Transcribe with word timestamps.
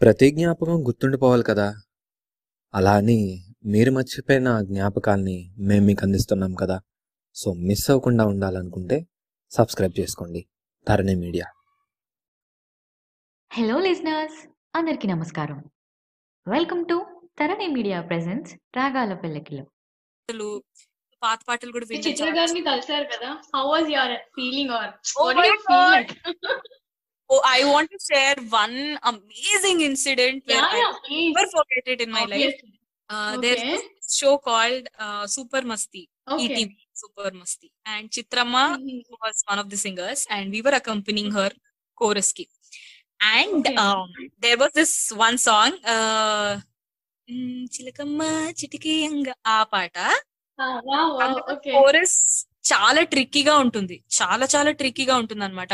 ప్రతి 0.00 0.26
జ్ఞాపకం 0.30 0.78
గుర్తుండిపోవాలి 0.86 1.44
కదా! 1.48 1.66
అలా 2.74 2.94
అని 2.94 3.18
మీరు 3.64 3.90
మర్చిపోయిన 3.90 4.48
ఆ 4.48 4.62
జ్ఞాపకాల్ని 4.62 5.36
మేము 5.68 5.84
మీకు 5.86 6.02
అందిస్తున్నాం 6.06 6.52
కదా! 6.62 6.76
సో, 7.36 7.48
మిస్ 7.66 7.84
అవ్వకుండా 7.90 8.24
ఉండాలనుకుంటే 8.24 8.96
సబ్స్క్రైబ్ 9.52 9.94
చేసుకోండి. 10.00 10.40
ధరణి 10.86 11.14
మీడియా. 11.14 11.46
హలో 13.50 13.76
లిజనర్స్ 13.78 14.38
అందరికీ 14.74 15.08
నమస్కారం 15.08 15.58
welcome 16.46 16.82
to 16.88 16.96
Tarani 17.38 17.68
media 17.68 18.00
presence 18.02 18.50
రాగాల 18.76 19.14
పెళ్ళకిలో 19.22 19.64
పాత 21.22 21.38
పాటలు 21.48 21.72
కూడా 21.72 21.86
చిత్ర 21.98 22.14
చాలా 22.20 22.32
గారిని 22.38 22.62
కలిసారు 22.66 23.06
కదా 23.12 23.28
how 23.54 23.64
was 23.70 23.90
your 23.92 24.16
feeling 24.34 24.72
or 24.78 24.90
what 25.20 25.46
you 25.46 25.54
feel 25.62 26.06
Oh, 27.30 27.40
I 27.44 27.64
want 27.64 27.88
to 27.90 27.98
share 28.08 28.36
one 28.50 28.76
amazing 29.12 29.78
incident 29.90 30.38
where 30.48 30.64
yeah 30.64 30.80
I 30.80 30.82
please 31.04 31.30
never 31.36 31.46
forget 31.56 31.84
it 31.94 32.00
in 32.06 32.10
my 32.16 32.24
life. 32.32 32.56
Uh, 33.10 33.32
there's 33.42 33.62
Okay. 33.62 33.72
this 33.74 33.84
show 34.18 34.34
called 34.48 34.84
uh, 35.04 35.24
Super 35.36 35.62
Masti, 35.70 36.02
okay 36.34 36.44
ETV 36.44 36.70
Super 37.02 37.30
Masti, 37.40 37.68
and 37.92 38.04
Chitrama 38.14 38.64
was 39.24 39.36
one 39.50 39.60
of 39.62 39.68
the 39.72 39.78
singers, 39.84 40.20
and 40.34 40.44
we 40.54 40.60
were 40.66 40.74
accompanying 40.80 41.30
her 41.38 41.50
chorus 42.00 42.30
ki. 42.36 42.44
And 43.36 43.60
Okay. 43.60 43.76
um, 43.84 44.08
there 44.44 44.58
was 44.62 44.72
this 44.80 44.92
one 45.26 45.38
song, 45.48 45.72
uh, 45.94 46.52
mm, 47.28 47.60
చిలకమ్మ 47.74 48.22
చిటికేయంగ 48.60 49.28
ఆ 49.56 49.58
పాట 49.72 49.96
okay 51.52 51.70
chorus 51.76 52.18
చాలా 52.70 53.02
ట్రిక్కీగా 53.12 53.54
ఉంటుంది 53.64 53.96
చాలా 54.18 54.46
చాలా 54.54 54.70
ట్రిక్కీగా 54.80 55.14
ఉంటుంది 55.22 55.44
అనమాట 55.48 55.72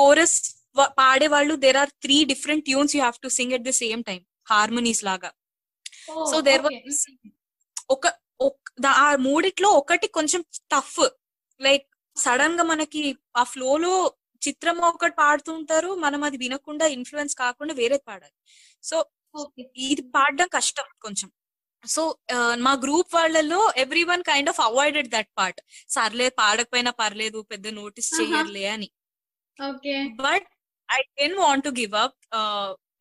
chorus 0.00 0.38
పాడే 0.98 1.26
వాళ్ళు 1.34 1.54
there 1.64 1.78
are 1.82 1.92
three 2.04 2.16
different 2.24 2.64
tunes 2.64 2.94
you 2.96 3.00
have 3.02 3.18
to 3.24 3.30
sing 3.38 3.54
at 3.56 3.66
the 3.68 3.74
same 3.82 4.02
time 4.04 4.20
harmonies 4.50 5.02
లాగా. 5.04 5.30
సో 6.30 6.36
దేర్ 6.48 6.66
ఒక 7.90 8.06
ఆ 9.04 9.08
మూడిట్లో 9.26 9.68
ఒకటి 9.80 10.06
కొంచెం 10.16 10.40
టఫ్ 10.72 10.98
లైక్ 11.60 11.86
సడన్గా 12.16 12.64
మనకి 12.72 13.02
ఆ 13.36 13.42
ఫ్లో 13.52 13.70
లో 13.84 13.92
చిత్రం 14.42 14.76
ఒకటి 14.88 15.14
పాడుతుంటారు 15.14 15.90
మనం 16.04 16.20
అది 16.24 16.36
వినకుండా 16.42 16.86
ఇన్ఫ్లుయెన్స్ 16.96 17.34
కాకుండా 17.34 17.74
వేరేది 17.74 18.04
పాడాలి. 18.10 18.36
సో 18.84 18.96
ఇది 19.86 20.02
పాడడం 20.16 20.48
కష్టం 20.56 20.86
కొంచెం. 21.04 21.28
సో 21.84 22.02
మా 22.66 22.72
గ్రూప్ 22.84 23.10
వాళ్ళలో 23.14 23.60
everyone 24.04 24.22
kind 24.22 24.48
of 24.48 24.60
avoided 24.60 25.10
that 25.16 25.30
part 25.38 25.60
సర్లే 25.88 26.28
పాడకపోయినా 26.40 26.92
పర్లేదు 27.00 27.40
పెద్ద 27.52 27.66
నోటీస్. 27.80 28.10
చెయ్యర్లే 28.20 28.64
అని. 28.76 28.88
But 30.24 30.48
I 30.88 31.00
didn't 31.18 31.36
want 31.42 31.64
to 31.64 31.72
give 31.78 31.94
up 32.02 32.18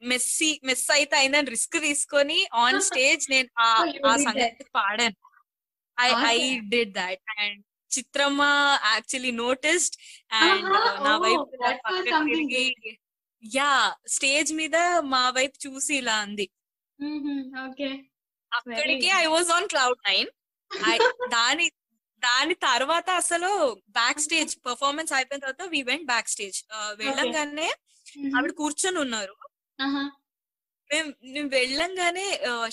messy 0.04 0.50
mess 0.64 0.86
అయితే 0.96 1.16
అయిందని 1.20 1.52
రిస్క్ 1.54 1.78
తీసుకొని 1.86 2.40
ఆన్ 2.64 2.80
స్టేజ్ 2.88 3.24
నేను 3.34 3.50
ఆ 3.60 3.70
Oh, 3.78 3.88
you 3.88 4.02
ఆ 4.06 4.16
did 4.16 4.26
సంగతి 4.28 4.66
పాడాను. 4.76 5.18
I 5.98 6.10
I 6.28 6.38
Awesome. 6.38 6.68
Did 6.70 6.92
that 6.98 7.24
and 7.38 7.60
చిత్రమ్మ 7.92 8.42
actually 8.90 9.32
noticed 9.40 9.96
and 10.42 10.66
Uh-huh. 10.70 10.94
నా 11.06 11.14
Oh, 11.14 11.24
వైపు 11.26 11.46
ఇలా 11.56 11.68
that 11.68 11.80
was 11.80 11.86
పక్కకి 11.88 12.12
something 12.14 12.48
తిరిగి 12.54 12.94
యా 13.44 13.72
స్టేజ్ 14.14 14.52
మీద 14.60 14.78
మా 15.12 15.24
వైపు 15.36 15.58
చూసి 15.66 15.94
ఇలా 16.02 16.16
అంది. 16.26 16.46
ఓకే 17.66 17.90
అక్కడికి 18.52 19.10
I 19.16 19.26
was 19.34 19.50
on 19.56 19.68
cloud 19.74 20.00
nine 20.08 20.30
దాని 21.32 21.68
దాని 22.28 22.56
తర్వాత 22.68 23.10
అసలు 23.22 23.50
బ్యాక్ 23.98 24.24
స్టేజ్ 24.26 24.54
పర్ఫార్మెన్స్ 24.68 25.12
అయిపోయిన 25.18 25.44
తర్వాత 25.46 25.66
వి 25.74 25.82
వెంట్ 25.90 26.08
బ్యాక్ 26.14 26.32
స్టేజ్ 26.36 26.58
వెళ్ళంగానే 27.02 27.70
ఆవిడ 28.38 28.52
కూర్చొని 28.62 29.00
ఉన్నారు. 29.06 29.36
మేము 30.90 31.10
మేము 31.34 31.50
వెళ్ళంగానే 31.60 32.26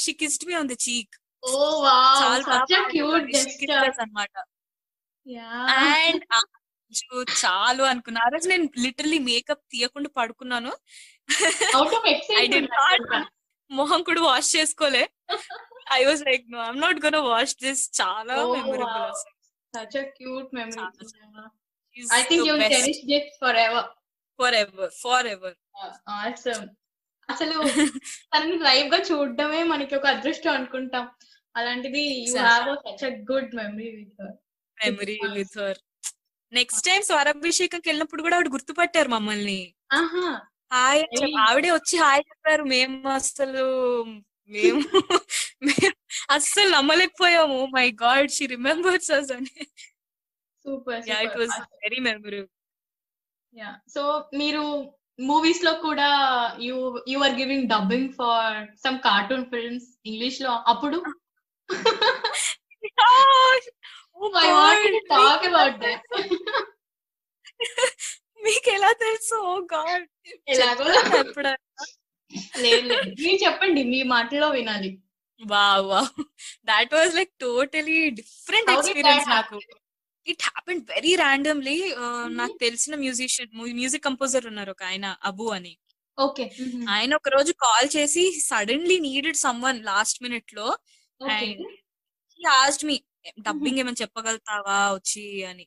she 0.04 0.12
kissed 0.22 0.46
me 0.48 0.54
on 0.60 0.70
the 0.72 0.76
cheek 0.86 1.14
అనమాట 4.04 4.34
అండ్ 5.94 6.24
చాలు 7.42 7.82
అనుకున్నా. 7.90 8.20
ఆ 8.26 8.28
రోజు 8.34 8.46
నేను 8.52 8.66
లిటరలీ 8.84 9.18
మేకప్ 9.28 9.64
తీయకుండా 9.72 10.10
పడుకున్నాను. 10.18 10.72
Out 11.78 11.94
of 11.98 12.06
I 12.42 12.44
did 12.54 12.60
not 12.74 13.06
మొహం 13.70 14.00
కూడా 14.08 14.20
వాష్ 14.28 14.50
చేసుకోలే. 14.56 15.04
I 15.92 16.00
was 16.08 16.22
like 16.28 16.44
no 16.54 16.60
I'm 16.70 16.80
not 16.86 17.00
gonna 17.04 17.18
wash 17.30 17.54
this 17.64 17.84
చాలా 18.00 18.34
మెమరబుల్. 18.54 19.06
అసలు. 19.14 19.33
క్యూట్ 20.16 20.50
మెమరీ 20.58 20.86
చాలా, 21.12 21.44
I 22.18 22.22
think 22.30 22.46
you 22.48 22.54
cherish 22.74 23.02
it 23.18 23.30
forever 23.66 23.88
forever 24.62 24.92
forever 25.34 25.56
awesome 26.18 26.66
అసలు 27.28 27.56
తనని 28.32 28.56
లైవ్గా 28.66 28.98
చూడడమే 29.10 29.60
మనకి 29.62 29.94
ఒక 29.98 30.06
అదృష్టం 30.06 30.52
అనుకుంటాం. 30.52 31.04
అలాంటిది 31.54 32.02
you. 32.26 32.34
Have 32.38 32.68
such 32.86 33.04
a 33.04 33.12
good 33.30 33.52
memory 33.60 33.90
with 33.98 34.22
memory 34.78 35.16
nice. 35.22 35.34
With 35.38 35.56
her 35.62 35.80
next 36.52 36.84
time 36.88 37.00
స్వరాభిషేకంకి 37.02 37.88
వెళ్ళినప్పుడు 37.88 38.22
కూడా 38.22 38.36
ఆవిడ 38.36 38.50
గుర్తుపట్టారు 38.56 39.08
మమ్మల్ని. 39.08 39.60
హాయ్. 40.72 41.02
ఆవిడే 41.46 41.70
వచ్చి 41.76 41.96
హాయ్ 42.04 42.22
చెప్పారు. 42.28 42.64
మేము 42.74 43.08
అసలు 43.18 43.64
మేము 44.50 44.82
మేము 45.66 45.94
అస్సలు 46.30 46.68
నమ్మలేకపోయాము. 46.68 47.60
My 47.76 47.86
god 48.04 48.30
she 48.30 48.46
remembers 48.46 49.10
us 49.10 49.32
అని. 49.32 49.54
Super 50.64 51.08
yeah 51.08 51.20
it 51.20 51.38
was 51.38 51.56
very 51.84 52.00
memory 52.00 52.42
yeah 53.54 53.70
so 53.94 54.02
మీరు 54.34 54.62
మూవీస్లో 55.20 55.72
కూడా 55.72 56.08
you 56.60 56.76
you 57.08 57.18
are 57.18 57.32
giving 57.32 57.68
dubbing 57.68 58.08
for 58.12 58.56
some 58.84 58.98
cartoon 58.98 59.44
films 59.50 59.88
ఇంగ్లీష్లో 60.06 60.52
అప్పుడు? 60.66 60.98
I 64.46 64.50
want 64.50 64.88
to 64.96 65.02
talk 65.14 65.46
about 65.46 65.76
that 65.84 66.06
మీకు 68.44 68.68
ఎలా 68.70 68.90
తెలుసు? 69.04 69.36
ఓ 69.50 69.54
గాడ్ 69.74 70.04
ఎలాగో? 70.48 70.84
చెప్పండి 73.44 73.80
మీ 73.84 74.00
మాటలో 74.02 74.48
వినాలి. 74.48 74.90
Wow 75.40 75.86
wow. 75.86 76.10
That 76.64 76.94
was 76.94 77.14
like 77.14 77.32
totally 77.40 78.10
different 78.10 78.70
experience 78.70 79.28
నాకు? 79.28 79.58
ఇట్ 80.26 80.42
హ్యాపెన్ 80.42 80.80
వెరీ 80.90 81.16
ర్యాండమ్లీ 81.16 81.78
నాకు 82.32 82.56
తెలిసిన 82.60 82.94
మ్యూజిషియన్ 82.96 83.50
మ్యూజిక్ 83.80 84.04
కంపోజర్ 84.04 84.46
ఉన్నారు 84.46 84.70
ఒక 84.70 84.82
ఆయన 84.82 85.16
అబు 85.22 85.46
అని. 85.50 85.74
ఓకే 86.18 86.44
ఆయన 86.88 87.14
ఒక 87.14 87.28
రోజు 87.28 87.52
కాల్ 87.52 87.88
చేసి 87.96 88.30
suddenly 88.40 88.98
needed 88.98 89.36
some 89.36 89.62
one 89.62 89.84
last 89.84 90.22
మినిట్లో 90.22 90.66
అండ్ 91.20 91.62
మీ 92.84 92.96
డబ్బింగ్ 93.40 93.78
ఏమైనా 93.78 94.00
చెప్పగలుగుతావా 94.02 94.92
వచ్చి? 94.94 95.44
అని. 95.44 95.66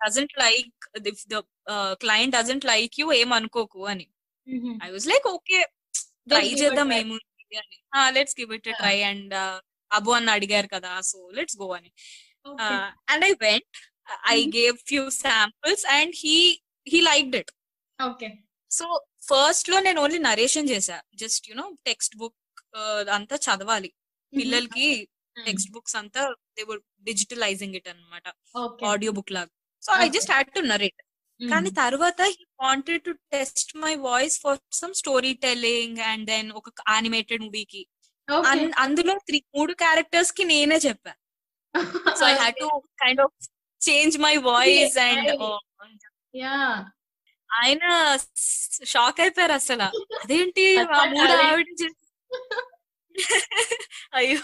Doesn't 0.00 0.38
like 0.38 0.72
if 1.08 1.28
the 1.28 1.38
client 1.92 2.34
doesn't 2.36 2.64
like 2.64 3.00
you 3.00 3.12
ఏం 3.12 3.32
అనుకోకు 3.32 3.86
అని. 3.86 4.06
I 4.84 4.90
was 4.90 5.06
like 5.06 5.26
okay 5.28 5.58
try 6.28 6.46
చేద్దాం. 6.62 6.92
ఏముంది 6.92 7.24
let's 8.16 8.36
give 8.40 8.52
it 8.58 8.68
try 8.80 8.96
and 9.10 9.34
Abu 9.90 10.10
అన్న 10.10 10.36
అడిగారు 10.38 10.68
కదా 10.74 11.00
సో 11.10 11.18
లెట్స్ 11.38 11.56
గో 11.62 11.68
అని. 11.78 11.90
And 13.12 13.24
I 13.24 13.32
went 13.40 13.78
I. 14.26 14.38
Gave 14.58 14.76
few 14.90 15.02
samples 15.24 15.84
and 15.96 16.14
he 16.22 16.36
he 16.86 17.00
liked 17.10 17.36
it 17.40 17.52
okay 17.98 18.28
so 18.70 18.86
ఫస్ట్లో 19.28 19.76
నేను 19.80 19.98
ఓన్లీ 20.00 20.20
నరేషన్ 20.30 20.70
చేశా. 20.70 20.96
Just 21.14 21.44
you know 21.50 21.66
text 21.86 22.14
book 22.16 22.38
అంతా 23.16 23.36
చదవాలి. 23.46 23.90
పిల్లలకి 24.32 24.88
టెక్స్ట్ 25.36 25.70
బుక్స్ 25.70 25.96
అంతా 25.96 26.22
దే 26.56 26.62
డిజిటలైజింగ్ 27.02 27.74
ఇట్ 27.74 27.88
అన్నమాట. 27.88 28.26
ఓకే 28.64 28.84
ఆడియో 28.86 29.12
బుక్ 29.12 29.32
లాగా. 29.32 29.52
So 29.82 29.90
I. 30.04 30.08
Just 30.16 30.30
had 30.30 30.50
to 30.56 30.60
narrate 30.72 31.00
కానీ 31.50 31.70
తర్వాత 31.70 32.22
he 32.22 32.46
wanted 32.60 33.02
to 33.02 33.10
test 33.32 33.76
my 33.76 33.94
voice 33.94 34.40
for 34.40 34.58
some 34.72 34.94
story 34.94 35.32
telling 35.34 35.98
and 35.98 36.26
then 36.26 36.52
ఒక 36.52 36.68
animated 36.88 37.42
మూవీకి. 37.42 37.82
అందులో 38.78 39.18
త్రీ 39.26 39.42
మూడు 39.56 39.72
క్యారెక్టర్స్కి 39.72 40.44
నేనే 40.44 40.76
చెప్పా. 40.76 41.12
So 42.18 42.26
I 42.26 42.34
had 42.34 42.54
to 42.60 42.68
kind 43.02 43.20
of 43.20 43.34
change 43.80 44.18
my 44.18 44.36
voice 44.36 44.98
and 44.98 45.30
ఆయన 47.50 47.84
షాక్ 48.84 49.20
అయిపోయారు 49.20 49.52
అసలు. 49.52 49.88
అదేంటి? 50.22 50.64
ఆ 50.96 51.04
మూడు. 51.06 51.32
ఆవిడ 51.42 51.68
అయ్యో. 54.14 54.40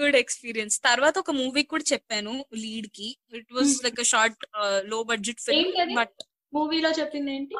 గుడ్ 0.00 0.16
ఎక్స్పీరియన్స్ 0.16 0.76
తర్వాత 0.88 1.14
ఒక 1.22 1.32
మూవీ 1.40 1.62
కూడా 1.72 1.84
చెప్పాను 1.92 2.32
లీడ్కి 2.54 3.08
ఇట్ 3.38 3.52
వాస్. 3.52 3.74
లైక్ 3.84 4.00
షార్ట్లో 4.12 4.98
బడ్జెట్ 5.10 5.40
ఫిల్మ్? 5.40 5.94
బట్ 5.96 6.16
మూవీలో 6.54 6.90
చెప్పింది 6.90 7.30
ఏంటి 7.36 7.56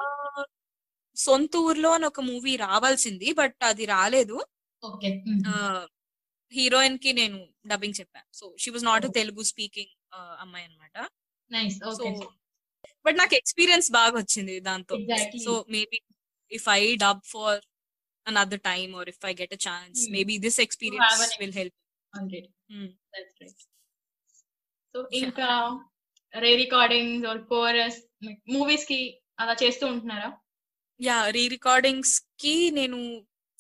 సొంత 1.17 1.57
ఊర్లో 1.57 1.91
అని 1.97 2.07
ఒక 2.07 2.21
మూవీ 2.21 2.55
రావాల్సింది 2.57 3.29
బట్ 3.33 3.61
అది 3.65 3.85
రాలేదు 3.95 4.39
హీరోయిన్కి 6.53 7.13
నేను 7.13 7.39
డబ్బింగ్ 7.67 7.97
చెప్పాను 8.01 8.29
so 8.39 8.45
she 8.59 8.71
was 8.71 8.85
not. 8.85 9.07
Telugu 9.15 9.43
speaking 9.53 9.95
అమ్మాయి 10.15 10.67
అనమాట 10.69 10.97
బట్ 13.07 13.17
నాకు 13.23 13.35
ఎక్స్పీరియన్స్ 13.35 13.89
బాగా 13.91 14.15
వచ్చింది 14.19 14.55
దాంతో. 14.61 14.97
So 15.45 15.53
maybe 15.69 16.01
if 16.53 16.69
I 16.81 16.83
dub 17.07 17.25
for 17.27 17.59
another 18.27 18.59
time 18.59 18.91
or 18.99 19.03
if 19.11 19.19
I 19.29 19.33
get 19.41 19.51
a 19.57 19.59
chance, 19.65 19.99
Hmm. 19.99 20.15
maybe 20.15 20.35
this 20.45 20.57
experience 20.65 21.21
will 21.41 21.53
help. 21.59 21.75
Hmm. 22.69 22.87
Right. 23.15 23.53
So 24.95 24.99
ఇంకా 25.21 25.49
రే 26.35 26.51
recordings 26.57 27.27
or 27.27 27.41
chorus 27.45 27.99
మూవీస్కి 28.49 28.99
అలా 29.39 29.55
చేస్తూ 29.63 29.85
ఉంటున్నారా? 29.87 30.29
యా 31.01 31.19
రీ 31.29 31.49
రికార్డింగ్స్కి 31.49 32.55
నేను 32.71 32.99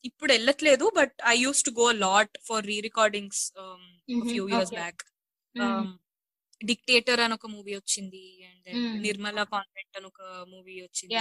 ఇప్పుడు 0.05 0.31
వెళ్ళట్లేదు 0.32 0.87
but 0.97 1.14
I 1.26 1.35
use 1.38 1.61
to 1.64 1.73
go 1.81 1.87
lot 2.05 2.35
for 2.47 2.64
rerecordings 2.81 3.43
few 4.26 4.44
years. 4.50 4.73
Back 4.75 5.03
Dictator 6.61 7.20
అని 7.20 7.35
ఒక 7.35 7.47
మూవీ 7.47 7.73
వచ్చింది 7.76 8.23
అండ్. 8.49 8.69
నిర్మల 9.00 9.43
కాన్వెంట్ 9.53 9.97
అని 9.99 10.06
ఒక 10.06 10.23
మూవీ 10.53 10.76
వచ్చింది. 10.82 11.14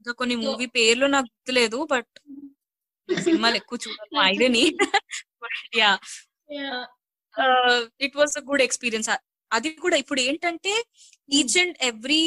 ఇంకా 0.00 0.12
కొన్ని 0.20 0.36
మూవీ 0.44 0.66
పేర్లు 0.76 1.06
నాకు 1.14 1.28
గుర్తులేదు 1.32 1.78
బట్ 1.94 2.12
సినిమాలు 3.26 3.56
ఎక్కువ 3.56 3.78
చూడను 3.84 4.18
ఐడియాని 4.24 4.62
but 5.42 5.76
yeah 5.78 5.92
it 8.06 8.16
was 8.16 8.34
a 8.38 8.44
good 8.50 8.64
experience 8.68 9.08
అది 9.50 9.70
కూడా 9.84 9.96
ఇప్పుడు 10.02 10.20
ఏంటంటే 10.20 10.74
each 11.28 11.56
and 11.62 11.76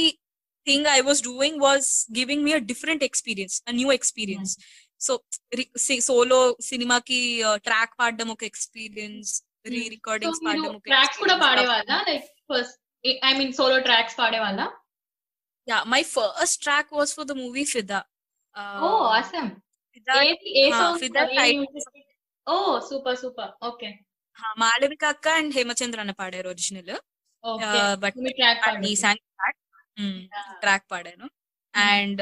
everything 0.68 0.88
I 0.90 1.00
was 1.10 1.22
doing 1.24 1.60
was 1.68 1.90
giving 2.18 2.44
me 2.48 2.54
a 2.54 2.62
different 2.72 3.04
experience 3.10 3.56
a 3.68 3.74
new 3.80 3.92
experience 3.92 4.54
so 5.02 5.14
solo 6.08 6.40
సినిమాకి 6.70 7.20
ట్రాక్ 7.68 7.96
పాడడం 8.00 8.30
ఒక 8.32 8.44
ఎక్స్పీరియన్స్ 8.44 9.32
రీ 9.68 9.84
రికార్డింగ్స్ 9.96 10.42
పాడడం 10.46 10.70
ఒక 10.72 10.86
ట్రాక్స్ 10.92 11.20
కూడా 11.24 11.38
పాడేవాళ్ళ 11.46 11.92
like 12.10 12.28
first 12.52 12.78
I 13.24 13.34
mean 13.40 13.54
solo 13.54 13.80
tracks 13.88 14.18
పాడేవాళ్ళ 14.20 14.62
yeah 15.68 15.80
my 15.94 16.02
first 16.14 16.60
track 16.66 16.92
was 17.00 17.14
for 17.18 17.30
the 17.32 17.36
movie 17.44 17.66
Fida 17.74 18.02
oh 18.82 18.90
awesome 19.18 19.52
ఏది 20.24 20.50
ఏ 20.56 20.64
Ah, 20.66 20.78
song 20.80 21.00
Fida. 21.02 21.24
Title. 21.30 21.66
Oh 22.50 22.56
super 22.90 23.18
super. 23.24 23.52
Okay. 23.70 23.90
Malavika 24.62 25.04
అక్క 25.14 25.28
and 25.40 25.54
Hemachandra 25.58 26.00
అన్న 26.04 26.14
పాడారు 26.20 26.48
ఒరిజినల్ 26.54 26.94
బట్ 28.04 28.18
ఈ 28.90 28.94
song 29.04 29.24
track 30.62 30.86
పాడాను. 30.94 31.28
And 31.74 32.22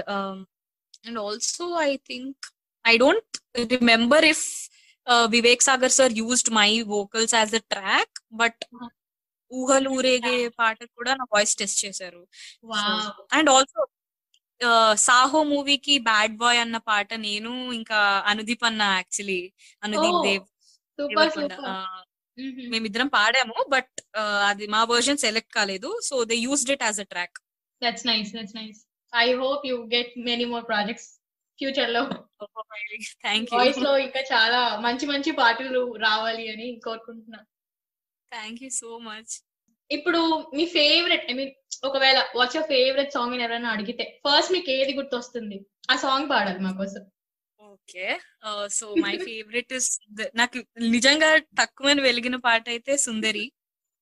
and 1.07 1.19
also 1.25 1.65
I 1.89 1.91
think 2.09 2.45
I 2.85 2.93
don't 3.03 3.37
remember 3.75 4.25
if 4.33 4.45
Vivek 5.35 5.61
Sagar 5.67 5.93
sir 5.99 6.13
used 6.21 6.51
my 6.59 6.69
vocals 6.95 7.35
as 7.39 7.53
a 7.61 7.63
track 7.73 8.17
but. 8.41 8.63
ఊహలు 9.51 9.89
ఊరేగే 9.97 10.37
పాట 10.59 10.77
కూడా 10.97 11.11
నా 11.19 11.25
వాయిస్ 11.33 11.53
టెస్ట్ 11.59 11.79
చేశారు. 11.85 12.23
అండ్ 13.37 13.49
ఆల్సో 13.55 13.81
సాహో 14.97 15.39
మూవీకి 15.43 15.95
బ్యాడ్ 16.07 16.35
బాయ్ 16.37 16.59
అన్న 16.59 16.77
పాట 16.89 17.09
నేను 17.25 17.51
ఇంకా 17.73 17.99
అనుదీప్ 18.31 18.65
అన్న 18.65 18.83
యాక్చువల్లీ 18.97 19.41
అనుదీప్ 19.83 20.21
దేవ్ 20.27 20.45
మేమిద్దరం 22.71 23.07
పాడాము 23.07 23.57
బట్ 23.69 23.93
అది 24.49 24.65
మా 24.67 24.81
వర్జన్ 24.83 25.23
సెలెక్ట్ 25.23 25.53
కాలేదు 25.53 25.89
so 26.03 26.15
they 26.23 26.35
used 26.47 26.71
it 26.71 26.83
as 26.83 26.99
a 27.01 27.07
track. 27.13 27.37
That's 27.81 28.05
nice 28.07 28.29
that's 28.35 28.55
nice 28.55 28.79
I 29.13 29.27
hope 29.33 29.63
you 29.67 29.77
get 29.95 30.11
many 30.27 30.45
more 30.45 30.65
projects 30.65 31.07
ఫ్యూచర్లో 31.59 32.03
థ్యాంక్ 33.23 33.53
వాయిస్ 33.53 33.79
యూ 33.79 33.83
లో 33.83 33.93
ఇంకా 33.97 34.21
చాలా 34.33 34.59
మంచి 34.77 35.05
మంచి 35.05 35.31
పాటలు 35.31 35.81
రావాలి 35.99 36.45
అని 36.53 36.67
కోరుకుంటున్నా. 36.85 37.39
థ్యాంక్ 38.31 38.61
యూ 38.63 38.69
సో 38.81 38.91
మచ్ 39.09 39.33
ఇప్పుడు 39.89 40.21
మీ 40.57 40.63
ఫేవరెట్ 40.77 41.25
ఐ 41.31 41.33
మీన్ 41.39 41.51
ఒకవేళ 41.87 42.17
వాట్స్ 42.37 42.55
యువర్ 42.57 42.69
ఫేవరెట్ 42.73 43.13
సాంగ్ 43.15 43.33
అని 43.35 43.43
ఎవరైనా 43.45 43.69
అడిగితే 43.75 44.03
ఫస్ట్ 44.25 44.53
మీకు 44.55 44.69
ఏది 44.77 44.93
గుర్తొస్తుంది? 44.99 45.57
ఆ 45.91 45.95
సాంగ్ 46.05 46.27
పాడాలి 46.31 46.59
మా 46.65 46.71
కోసం. 46.81 47.03
Okay. 47.59 48.07
So 48.77 48.85
my 49.03 49.13
favourite 49.27 49.71
is 49.77 49.89
నాకు 50.41 50.57
నిజంగా 50.95 51.29
తక్కువ 51.61 51.93
వెలిగిన 52.07 52.37
పాట 52.47 52.63
అయితే 52.75 52.93
Sundari. 53.05 53.45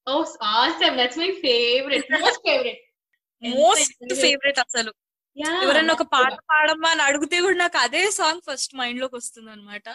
Oh 0.07 0.15
awesome 0.57 0.97
that's 1.01 1.19
my 1.23 1.31
favourite 1.45 2.09
most 2.15 2.43
favourite 2.49 2.81
most 3.43 4.13
favourite 4.23 4.59
అసలు. 4.65 4.91
ఎవరైనా 5.63 5.93
ఒక 5.95 6.05
పాట 6.13 6.35
పాడమ్మా 6.51 6.89
అని 6.93 7.03
అడిగితే 7.05 7.37
కూడా 7.45 7.57
నాకు 7.61 7.77
అదే 7.85 8.03
సాంగ్ 8.17 8.43
ఫస్ట్ 8.47 8.75
మైండ్లోకి 8.79 9.15
వస్తుంది 9.19 9.49
అనమాట 9.55 9.87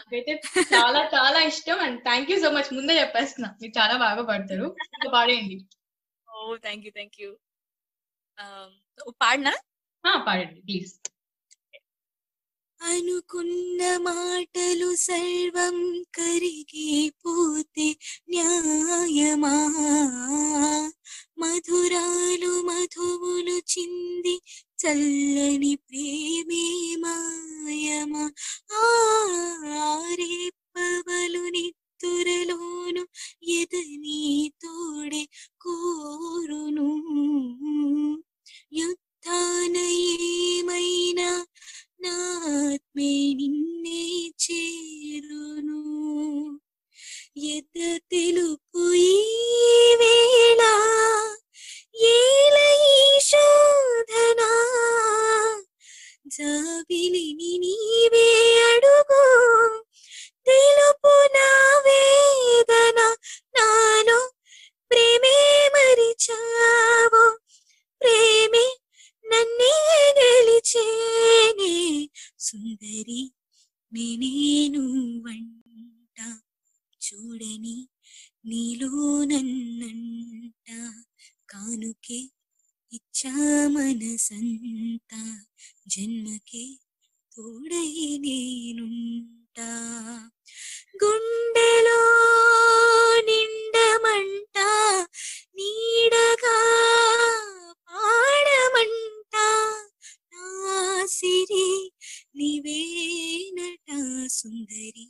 చాలా 0.75 1.01
చాలా 1.15 1.39
ఇష్టం. 1.51 1.79
And 1.87 1.99
thank 2.09 2.31
you 2.33 2.37
so 2.45 2.51
much 2.57 2.71
ముందే 2.79 2.95
చెప్పేస్తున్నా. 3.03 3.49
మీరు 3.63 3.75
చాలా 3.79 3.95
బాగా 4.05 4.23
పాడతారు. 4.31 4.67
పాడేయండి. 5.17 5.59
Oh 6.41 6.57
thank 6.57 6.85
you 6.87 6.93
thank 6.93 7.19
you 7.21 7.31
పాడినా 9.21 9.53
పాడండి 10.25 10.61
ప్లీజ్ 10.61 10.93
అనుకున్న 12.81 13.81
మాటలు 13.99 14.95
సర్వం 14.99 15.77
కరిగిపోతే 16.15 17.89
న్యాయమా? 18.31 19.53
మధురాలు 21.39 22.53
మధువులు 22.63 23.57
చింది 23.67 24.35
చల్లని 24.79 25.77
ప్రేమే 25.85 26.65
మాయమా? 26.97 28.25
ఆరేపవలు 29.83 31.45
నిత్తురలోను 32.05 33.06
ఎదని 33.43 34.52
తోడే 34.62 35.29
కోరును. 35.61 36.88
యుద్ధాన 38.73 39.76
ఏమైనా 39.91 41.47
నాత్మే 42.00 43.35
నిన్నే 43.35 44.29
చేరును. 44.29 45.81
ఎద 47.37 48.00
తెలుపు 48.11 48.93
ఈ 48.93 49.25
వేళ 50.00 50.62
ఏల 52.00 52.56
ఈ 52.88 53.20
శోధనా? 53.20 54.50
జాబిలిని 56.26 57.90
సిరి 101.11 101.67
నీవేనట 102.37 103.88
సుందరి 104.29 105.07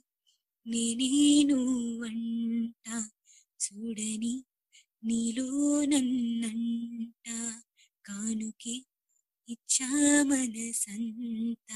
నేనేను 0.67 1.59
వంట 2.01 2.87
చూడని 3.61 4.35
నీలో 5.05 5.47
నన్నంట 5.85 7.27
కానుకే 8.05 8.77
ఇచ్చా 9.49 9.89
మనసంత 10.23 11.71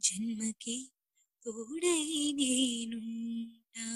జన్మకే 0.00 0.76
తోడై 1.42 2.02
నేనుంటా. 2.32 3.86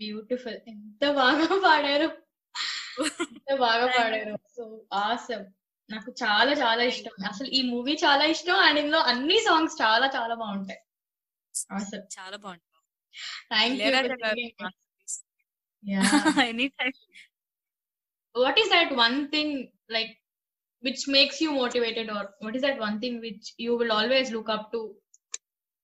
బ్యూటిఫుల్ 0.00 0.58
ఎంత 0.68 1.10
బాగా 1.12 1.48
పాడారు. 1.64 2.08
ఎంత 3.20 3.58
బాగా 3.58 3.86
పాడారు. 3.86 4.34
సో 4.56 4.64
ఆసమ్ 4.92 5.46
నాకు 5.90 6.10
చాలా 6.22 6.52
చాలా 6.62 6.82
ఇష్టం 6.92 7.14
అసలు 7.30 7.48
ఈ 7.48 7.60
మూవీ 7.72 7.94
చాలా 8.04 8.24
ఇష్టం 8.34 8.58
అండ్ 8.66 8.78
ఇందులో 8.82 9.00
అన్ని 9.12 9.38
సాంగ్స్ 9.48 9.76
చాలా 9.82 10.06
చాలా 10.16 10.34
బాగుంటాయి 10.34 10.80
ఆసమ్ 11.76 12.06
చాలా 12.16 12.36
బాగుంటుంది 12.44 12.72
thank 13.52 13.74
Ilaiyaraaja 13.76 14.16
garu 14.24 14.42
you 15.84 16.00
any 16.50 16.68
time 16.80 16.94
what 18.34 18.56
is 18.62 18.68
that 18.68 18.90
one 18.96 19.14
thing 19.32 19.50
like 19.88 20.10
which 20.82 21.02
makes 21.08 21.36
you 21.42 21.50
motivated 21.52 22.08
or 22.16 22.22
what 22.44 22.54
is 22.58 22.62
that 22.66 22.78
one 22.78 22.96
thing 23.02 23.14
which 23.26 23.44
you 23.64 23.72
will 23.80 23.92
always 23.98 24.26
look 24.30 24.48
up 24.56 24.64
to 24.74 24.80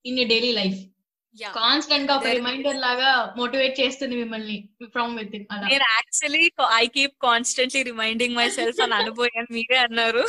in 0.04 0.18
your 0.20 0.28
daily 0.34 0.52
life 0.52 0.80
Yeah. 0.80 1.01
కాన్స్టెంట్గా 1.38 2.14
ఒక 2.16 2.30
reminder 2.38 2.76
లాగా 2.76 3.10
motivate 3.36 3.74
చేస్తుంది 3.80 4.16
మిమ్మల్ని 4.16 4.56
from 4.86 5.12
with 5.18 5.34
నేను 5.70 5.84
actually 5.94 6.42
I 6.74 6.84
keep 6.86 7.14
constantly 7.22 7.82
reminding 7.82 8.36
myself 8.50 8.80
అని 8.80 8.94
అనుభవం 8.94 9.46
మీరే 9.50 9.78
అన్నారు. 9.78 10.24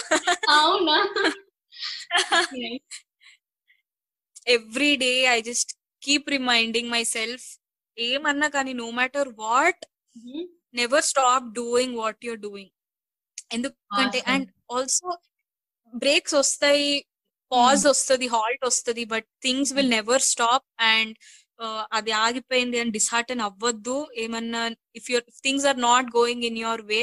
అవునా? 0.49 0.97
Every 4.47 4.95
day 4.95 5.11
I 5.35 5.41
just 5.41 5.73
keep 6.01 6.29
reminding 6.29 6.89
myself 7.15 7.47
ఏమన్నా 7.97 8.47
కానీ 8.47 8.73
no 8.73 8.87
matter 8.91 9.29
what 9.37 9.83
never 10.73 11.03
stop 11.03 11.47
doing 11.53 11.97
what 11.97 12.25
you're 12.25 12.39
doing 12.39 12.71
ఎందుకంటే. 13.51 14.19
అండ్ 14.27 14.47
ఆల్సో 14.71 15.09
బ్రేక్స్ 15.93 16.35
వస్తాయి 16.35 16.87
పాజ్ 17.53 17.83
వస్తుంది 17.91 18.27
హాల్ట్ 18.35 18.63
వస్తుంది 18.69 19.03
but 19.13 19.27
things 19.45 19.71
will 19.77 19.91
never 19.97 20.23
stop 20.31 20.65
and 20.93 21.13
అది 21.97 22.11
ఆగిపోయింది 22.25 22.77
అని 22.81 22.91
డిసార్టన్ 22.99 23.43
అవ్వద్దు. 23.47 23.97
ఏమన్నా 24.23 24.61
if 24.99 25.07
your 25.13 25.25
things 25.45 25.65
are 25.71 25.79
not 25.89 26.07
going 26.19 26.45
in 26.49 26.59
your 26.63 26.83
way 26.93 27.01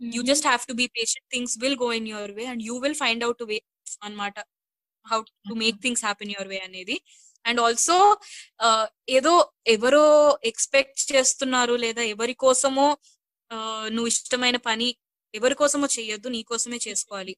you 0.00 0.22
just 0.30 0.46
have 0.50 0.64
to 0.70 0.74
be 0.82 0.86
patient 0.98 1.28
things 1.34 1.54
will 1.62 1.78
go 1.84 1.88
in 2.00 2.08
your 2.14 2.32
way 2.38 2.44
and 2.52 2.62
you 2.68 2.74
will 2.84 2.98
find 3.02 3.24
out 3.28 3.44
way 3.50 3.58
అన్నమాట. 4.06 4.36
How 5.06 5.18
to 5.50 5.54
make 5.64 5.78
things 5.84 6.04
happen 6.06 6.32
your 6.36 6.50
way 6.52 6.58
అనేది. 6.68 6.96
And 7.44 7.60
also 7.66 7.96
ఏదో 9.16 9.32
ఎవరో 9.76 10.04
expect 10.50 11.00
చేస్తున్నారు 11.12 11.74
లేదా 11.84 12.02
ఎవరి 12.14 12.34
కోసమో 12.44 12.86
uh, 13.50 13.86
నువ్వు 13.94 14.08
ఇష్టమైన 14.14 14.56
పని 14.68 14.88
ఎవరి 15.34 15.54
కోసమో 15.60 15.86
చెయ్యొద్దు 15.96 16.28
నీ 16.34 16.40
కోసమే 16.50 16.78
చేసుకోవాలి. 16.86 17.34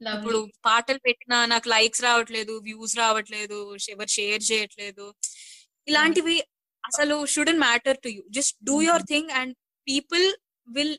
ఇప్పుడు 0.00 0.38
పాటలు 0.64 0.98
పెట్టినా 0.98 1.46
నాకు 1.46 1.68
లైక్స్ 1.68 2.02
రావట్లేదు 2.02 2.58
వ్యూస్ 2.58 2.94
రావట్లేదు 2.98 3.58
ఎవరు 3.94 4.10
షేర్ 4.16 4.42
చేయట్లేదు 4.50 5.06
ఇలాంటివి 5.88 6.36
అసలు 6.84 7.26
shouldn't 7.26 7.62
matter 7.68 7.98
to 8.04 8.08
you 8.08 8.22
just 8.28 8.56
do 8.64 8.82
your 8.82 9.02
thing 9.02 9.30
and 9.40 9.52
people 9.86 10.26
will 10.68 10.96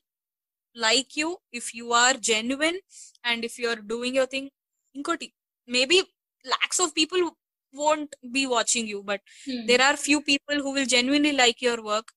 like 0.75 1.17
you 1.21 1.29
if 1.53 1.69
you 1.75 1.87
are 2.03 2.17
genuine 2.31 2.79
and 3.23 3.45
if 3.45 3.59
you 3.59 3.69
are 3.69 3.83
doing 3.93 4.15
your 4.15 4.29
thing 4.29 4.49
ఇంకోటి 4.95 5.29
maybe 5.67 5.99
lots 6.45 6.81
of 6.81 6.93
people 7.01 7.23
won't 7.73 8.11
be 8.31 8.45
watching 8.47 8.87
you 8.87 9.03
but 9.03 9.21
there 9.67 9.81
are 9.81 9.95
few 9.97 10.21
people 10.21 10.55
who 10.55 10.71
will 10.73 10.85
genuinely 10.85 11.31
like 11.43 11.61
your 11.61 11.79
work 11.83 12.09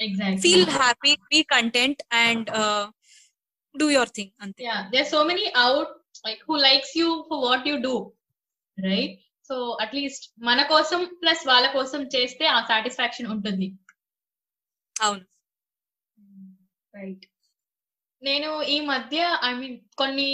exact 0.00 0.40
feel 0.44 0.64
happy 0.82 1.12
be 1.30 1.40
content 1.54 1.98
and 2.24 2.44
uh, 2.60 2.84
do 3.74 3.86
your 3.96 4.06
thing 4.16 4.30
ante 4.44 4.64
yeah 4.68 4.80
there's 4.92 5.10
so 5.16 5.20
many 5.30 5.46
out 5.64 5.90
like 6.25 6.41
who 6.47 6.55
likes 6.59 6.91
you 6.95 7.09
for 7.27 7.37
what 7.45 7.61
you 7.65 7.77
do 7.81 7.95
right? 8.77 9.13
So 9.49 9.55
at least 9.81 10.25
మన 10.39 10.59
కోసం 10.63 10.99
plus 11.21 11.47
వాళ్ళ 11.47 11.67
కోసం 11.71 12.01
చేస్తే 12.15 12.45
ఆ 12.47 12.59
satisfaction 12.67 13.27
ఉంటుంది. 13.27 13.67
అవును. 14.95 15.23
Right 16.93 17.25
నేను 18.21 18.49
ఈ 18.73 18.77
మధ్య 18.81 19.19
ఐ 19.43 19.53
మీన్ 19.53 19.77
కొన్ని 19.97 20.29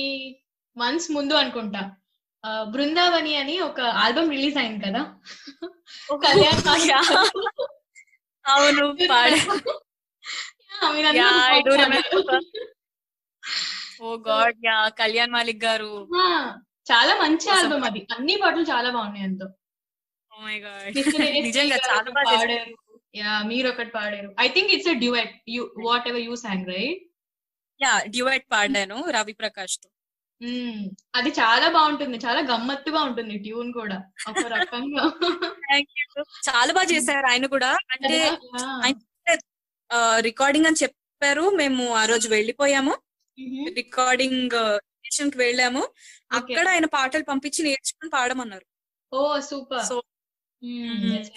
మంత్స్ 0.78 1.10
ముందు 1.12 1.34
అనుకుంటా. 1.34 1.84
బృందావని 2.68 3.34
అని 3.36 3.56
ఒక 3.62 3.80
ఆల్బమ్ 4.02 4.30
రిలీజ్ 4.30 4.58
అయింది 4.58 4.82
కదా? 4.86 5.02
కళ్యాణ్ 6.26 6.62
Yeah. 6.92 7.08
అవును 8.46 8.84
పాడే 9.10 9.40
Yeah, 10.72 10.90
మీరందరూ 10.96 11.20
Yeah, 11.20 11.38
I 11.48 11.62
do 11.62 11.72
పాడారు. 11.72 11.82
remember. 11.84 12.40
Oh 13.98 14.10
god 14.28 14.58
yeah 14.66 14.78
Kalyan 15.00 15.32
Malik 15.32 15.64
garu. 15.64 15.92
చాలా 16.88 17.14
మంచి. 17.22 17.48
ఆల్బమ్ 17.50 17.84
అది. 17.84 18.02
అన్ని 18.12 18.36
పాటలు 18.44 18.64
చాలా 18.64 18.90
బాగున్నాయి 18.90 19.26
ఎంతో 19.26 19.48
చేశారు. 21.72 22.12
పాడారు. 22.18 22.76
యా 23.16 23.42
మీరు 23.42 23.68
ఒకటి 23.70 23.92
పాడారు. 23.92 24.30
I 24.40 24.48
think 24.48 24.72
it's 24.72 24.94
duet 24.96 25.34
you 25.50 25.62
whatever 26.08 26.22
you 26.22 26.36
song 26.36 26.68
right 26.68 27.04
yeah 27.80 27.94
duet 28.08 28.46
పాడాను 28.52 28.98
రవి 29.10 29.34
ప్రకాష్తో 29.34 29.88
అది 31.16 31.30
చాలా 31.30 31.68
బాగుంటుంది. 31.70 32.18
చాలా 32.18 32.42
గమ్మత్తుగా 32.42 33.00
ఉంటుంది 33.02 33.38
ట్యూన్ 33.38 33.74
కూడా. 33.74 33.98
ఒక 34.30 34.44
రకంగా. 34.56 35.06
చాలా 36.50 36.72
బాగా 36.74 36.88
చేశారు 36.92 37.26
ఆయన 37.26 37.46
కూడా. 37.46 37.72
అంటే. 37.94 38.20
రికార్డింగ్ 40.20 40.66
అని 40.66 40.82
చెప్పారు. 40.84 41.50
మేము 41.56 41.84
ఆ 41.94 42.06
రోజు 42.06 42.28
వెళ్ళిపోయాము. 42.30 42.94
రికార్డింగ్ 43.80 44.56
స్టేషన్కి 44.98 45.38
వెళ్ళాము. 45.38 45.84
అక్కడ 46.32 46.66
ఆయన 46.68 46.86
పాటలు 46.98 47.24
పంపించి 47.24 47.62
నేర్చుకుని 47.64 48.10
పాడమన్నారు. 48.10 48.68
ఓ 49.12 49.22
సూపర్. 49.50 49.86
సో 49.86 49.98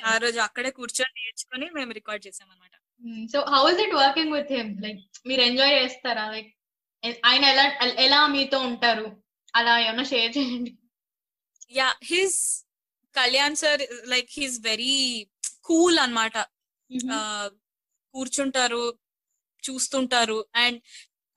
ఆ 0.05 0.15
రోజు 0.17 0.39
అక్కడే 0.41 0.71
కూర్చొని 0.71 1.13
నేర్చుకుని 1.21 1.67
మేము 1.71 1.93
రికార్డ్ 1.93 2.27
చేసాం 2.27 2.49
అనమాట 2.51 2.75
so 3.33 3.39
how 3.55 3.63
is 3.73 3.81
it 3.81 3.95
working 3.95 4.33
with 4.33 4.53
him 4.53 4.71
like 4.83 5.01
మీరు 5.27 5.41
ఎంజాయ్ 5.41 5.75
చేస్తారా? 5.81 6.25
లైక్ 6.31 6.51
ఆయన 7.25 7.45
ఎలా 7.45 7.65
ఎలా 8.07 8.21
మీతో 8.27 8.59
ఉంటారు? 8.61 9.07
అలా 9.55 9.75
ఏమన్నా 9.81 10.05
షేర్ 10.05 10.33
చేయండి. 10.39 10.73
Yeah 11.71 11.89
his 12.05 12.41
Kalyan 13.15 13.57
sir 13.57 13.83
like 14.09 14.29
he's 14.33 14.59
very 14.61 14.97
cool 15.65 15.99
అన్నమాట. 15.99 16.37
కూర్చుంటారు 18.15 18.85
చూస్తుంటారు. 19.65 20.39
అండ్ 20.55 20.79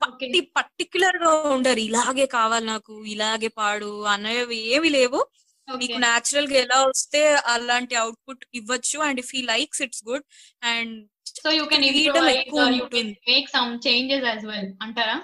పట్టి 0.04 0.40
పర్టికులర్గా 0.58 1.32
ఉండరు. 1.56 1.82
ఇలాగే 1.90 2.26
కావాలి 2.26 2.66
నాకు 2.66 2.94
ఇలాగే 3.06 3.50
పాడు 3.60 3.92
అనేవి 4.14 4.60
ఏమి 4.76 4.90
లేవు. 4.90 5.22
మీకు 5.68 5.98
నాచురల్గా 6.00 6.56
ఎలా 6.60 6.80
వస్తే 6.84 7.20
అలాంటి 7.36 7.96
అవుట్పుట్ 7.96 8.46
ఇవ్వచ్చు 8.54 8.98
and 9.00 9.20
if 9.20 9.32
he 9.36 9.42
likes 9.42 9.82
it's 9.82 10.04
good. 10.10 10.26
And 10.64 10.96
so 11.44 11.52
you 11.52 11.64
can 11.66 11.84
freedom 11.84 12.28
ఎక్కువ 12.30 12.66
ఉంటుంది. 12.66 13.14
Make 13.28 13.48
some 13.50 13.72
changes 13.88 14.26
as 14.26 14.46
well. 14.46 14.70
అంటారా? 14.82 15.18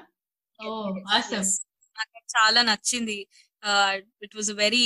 ఓ 0.60 0.70
ఆసమ్. 1.14 1.50
నాకు 1.98 2.18
చాలా 2.38 2.62
నచ్చింది. 2.62 3.20
It 4.24 4.36
was 4.36 4.52
very 4.52 4.86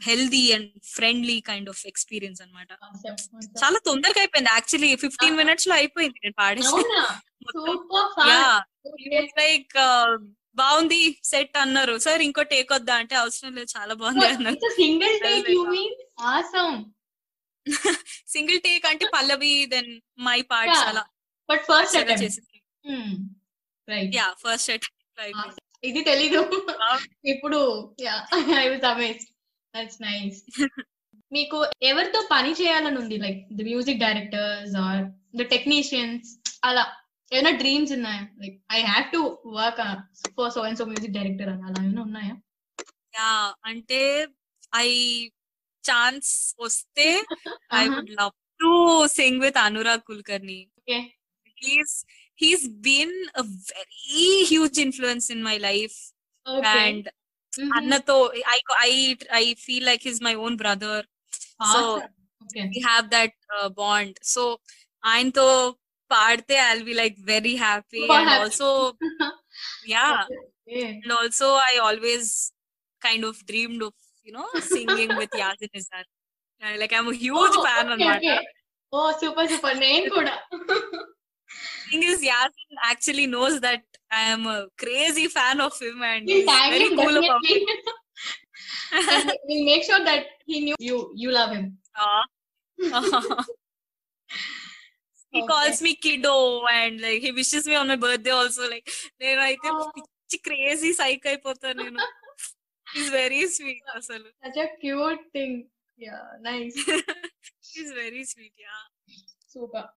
healthy 0.00 0.52
and 0.52 0.70
friendly 0.94 1.36
kind 1.40 1.68
of 1.68 1.82
experience 1.86 2.40
అన్నమాట. 2.42 2.70
చాలా 3.62 3.78
తొందరగా 3.88 4.20
అయిపోయింది. 4.20 4.50
Actually 4.52 4.90
fifteen. 4.96 5.36
మినిట్స్లో 5.36 5.74
అయిపోయింది 5.74 6.18
నేను 6.24 6.36
పాడేసి. 6.38 6.80
యా 8.30 8.44
లైక్ 9.40 9.76
బాగుంది 10.56 11.00
సెట్ 11.24 11.56
అన్నారు. 11.58 11.98
సార్ 11.98 12.22
ఇంకో 12.22 12.42
టేక్ 12.52 12.72
వద్దా? 12.72 12.94
అంటే 12.94 13.14
అవసరం 13.14 13.52
లేదు 13.54 13.70
చాలా 13.76 13.94
బాగుంది 13.94 14.26
అన్నారు. 14.26 14.58
Single 14.76 15.16
take 15.26 15.50
you 15.50 15.62
mean 15.74 15.96
awesome 16.32 16.78
single 18.28 18.60
take 18.60 18.86
అంటే 18.86 19.06
pallavi 19.14 19.54
then 19.66 19.90
my 20.20 20.38
parts 20.52 20.80
Yeah. 20.80 20.90
అలా. 20.90 21.04
బట్ 21.48 21.62
ఫస్ట్ 21.62 21.96
అలా 21.96 22.02
అటెంప్ట్ 22.04 22.24
చేసి 22.24 22.40
రైట్ 23.88 24.16
యా 24.16 24.28
ఫస్ట్ 24.42 24.66
సెట్ 24.66 24.86
ఇది 25.84 26.00
తెలీదు. 26.02 26.40
ఇప్పుడు 27.32 27.58
ఐ 28.62 28.66
వాజ్ 28.72 28.86
దట్స్ 29.74 30.00
నైస్ 30.02 30.38
మీకు 31.32 31.58
ఎవరితో 31.82 32.20
పని 32.30 32.52
చేయాలని 32.60 32.98
ఉంది 33.00 33.16
like 33.18 33.40
the 33.58 33.64
music 33.68 34.00
directors 34.00 34.72
or 34.84 35.02
the 35.36 35.44
technicians 35.52 36.30
అలా 36.64 36.84
ఏమైనా 37.32 37.52
డ్రీమ్స్ 37.58 37.92
ఉన్నాయా? 37.96 38.22
Like 38.40 38.56
I 38.72 38.80
have 38.82 39.06
to 39.12 39.20
work 39.58 39.80
for 40.36 40.50
so 40.50 40.62
and 40.62 40.78
so 40.80 40.86
music 40.86 41.14
director 41.18 41.50
అని 41.52 41.62
అలా 41.68 41.78
ఏమైనా 41.82 42.02
ఉన్నాయా? 42.02 42.34
యా 43.14 43.30
అంటే 43.64 44.00
ఐ 44.80 44.88
ఛాన్స్ 45.84 46.32
వస్తే 46.58 47.06
I 47.72 47.82
Uh-huh. 47.82 47.94
Would 47.94 48.12
love 48.20 48.34
to 48.60 48.72
sing 49.18 49.40
with 49.46 49.60
Anurag 49.66 50.04
Kulkarni 50.10 50.60
Okay. 50.82 51.02
he's 51.58 51.92
he's 52.38 52.62
been 52.84 53.10
a 53.34 53.44
very 53.68 54.30
huge 54.44 54.78
influence 54.78 55.26
in 55.30 55.40
my 55.42 55.56
life. 55.60 55.96
Mm-hmm. 57.60 57.92
I, 58.46 58.60
I, 58.70 59.16
I 59.32 59.54
feel 59.54 59.84
like 59.84 60.02
he's 60.02 60.20
my 60.20 60.34
own 60.34 60.56
brother. 60.56 61.04
Awesome. 61.60 61.80
So 61.80 62.02
ah, 62.02 62.08
okay. 62.44 62.70
we 62.74 62.80
have 62.80 63.10
that 63.10 63.32
uh, 63.60 63.68
bond. 63.68 64.18
So 64.22 64.60
Aynto 65.04 65.74
Parte, 66.08 66.56
I'll 66.58 66.84
be 66.84 66.94
like 66.94 67.16
very 67.18 67.56
happy. 67.56 68.02
Super 68.02 68.14
and 68.14 68.28
happy. 68.28 68.42
also, 68.44 68.96
yeah. 69.86 70.24
Okay. 70.68 71.00
And 71.02 71.12
also, 71.12 71.46
I 71.46 71.78
always 71.82 72.52
kind 73.02 73.24
of 73.24 73.44
dreamed 73.46 73.82
of, 73.82 73.92
you 74.24 74.32
know, 74.32 74.46
singing 74.60 75.16
with 75.16 75.30
Yazin 75.34 75.70
Izar. 75.74 76.04
Uh, 76.62 76.78
like, 76.78 76.92
I'm 76.92 77.08
a 77.08 77.14
huge 77.14 77.54
oh, 77.56 77.64
fan 77.64 77.92
okay, 77.92 78.04
on 78.04 78.16
okay. 78.16 78.38
Oh, 78.92 79.16
super, 79.18 79.46
super. 79.46 79.74
Name 79.74 80.10
kuda 80.10 80.34
thing 81.89 82.03
is 82.03 82.21
Yazin 82.23 82.77
actually 82.91 83.27
knows 83.27 83.55
that 83.61 83.83
I 84.11 84.23
am 84.29 84.45
a 84.47 84.67
crazy 84.77 85.27
fan 85.27 85.59
of 85.61 85.73
him 85.81 86.01
and 86.03 86.25
We'll 86.27 86.37
he's 86.37 86.47
tag 86.51 86.71
very 86.75 86.87
him 86.87 86.97
cool 86.99 87.17
about 87.21 87.41
it. 87.43 87.63
definitely. 88.93 89.11
And 89.13 89.31
we'll 89.47 89.65
make 89.65 89.83
sure 89.83 90.01
that 90.03 90.23
he 90.45 90.57
knew 90.65 90.75
you 90.79 90.97
you 91.15 91.29
love 91.31 91.51
him. 91.51 91.65
Aw. 91.97 92.23
he 95.33 95.39
Okay. 95.39 95.47
calls 95.47 95.81
me 95.81 95.95
kiddo 95.95 96.33
and 96.73 97.01
like 97.01 97.21
he 97.21 97.31
wishes 97.31 97.65
me 97.67 97.75
on 97.75 97.87
my 97.87 97.97
birthday 97.97 98.35
also 98.41 98.63
like 98.73 98.87
నేనైతే 99.21 99.69
Oh. 99.73 99.81
పిచ్చి 99.95 100.37
crazy 100.47 100.91
psych 100.99 101.25
అయిపోతాను 101.31 101.81
నేను 101.83 102.03
is 102.87 103.09
very 103.19 103.41
sweet 103.55 103.89
అసలు 103.99 104.27
Such 104.45 104.59
a 104.65 104.69
cute 104.83 105.23
thing. 105.35 105.53
Yeah 105.99 106.17
nice 106.47 106.77
is 107.81 107.91
very 108.01 108.23
sweet 108.31 108.57
yeah 108.67 108.77
super 109.53 109.89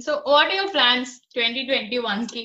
so 0.00 0.12
what 0.26 0.52
your 0.54 0.72
plans 0.72 1.12
twenty 1.34 1.62
twenty 1.68 1.98
వన్కి 2.06 2.44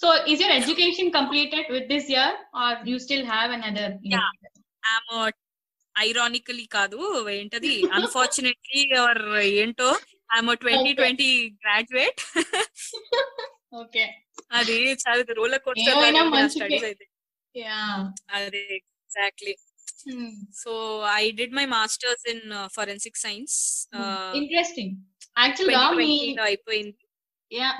so 0.00 0.08
is 0.30 0.40
your 0.42 0.54
education 0.58 1.10
completed 1.18 1.68
with 1.74 1.88
this 1.92 2.08
year 2.14 2.34
or 2.64 2.76
you 2.90 2.98
still 3.06 3.26
have 3.32 3.52
another 3.58 3.94
Yeah. 4.12 4.28
I'm 4.82 5.10
ironically 5.96 6.66
కాదు 6.74 6.98
ఏంటది? 7.32 7.72
Unfortunately 7.96 8.82
or 9.02 9.22
ఏంటో 9.54 9.88
I'm 10.30 10.50
twenty 10.62 10.92
twenty 10.98 11.30
graduate 11.62 12.20
okay 13.80 14.04
అది 14.58 14.76
చాలా 15.02 15.22
roller 15.38 15.62
ఏమైనా 15.84 16.22
coaster 16.22 16.30
మంచికే. 16.34 16.54
Studies 16.54 16.86
అయితే. 16.90 17.04
Yeah 17.54 17.80
అదే 18.36 18.62
exactly 18.78 19.54
so 20.62 20.72
I 21.14 21.24
did 21.40 21.54
my 21.58 21.66
masters 21.74 22.24
in 22.32 22.44
forensic 22.76 23.20
science 23.24 23.56
interesting 24.40 24.94
యాక్చువల్గా 25.36 25.84
మీ 26.00 26.10
అయిపోయింది. 26.48 27.04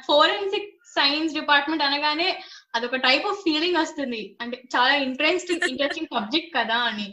ఫోరెన్సిక్ 0.07 0.71
సైన్స్ 0.95 1.35
డిపార్ట్మెంట్ 1.38 1.85
అనగానే 1.87 2.28
అదొక 2.75 2.99
టైప్ 3.09 3.26
ఆఫ్ 3.30 3.42
ఫీలింగ్ 3.47 3.78
వస్తుంది. 3.83 4.23
అంటే 4.40 4.57
చాలా 4.75 4.95
ఇంట్రెస్టింగ్ 5.07 5.66
ఇంట్రెస్టింగ్ 5.71 6.12
సబ్జెక్ట్ 6.16 6.52
కదా 6.59 6.78
అని. 6.90 7.09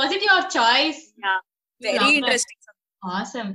Was 0.00 0.14
it 0.18 0.26
your 0.30 0.48
choice 0.58 1.00
very 1.82 2.10
interesting 2.18 2.60
awesome 3.02 3.52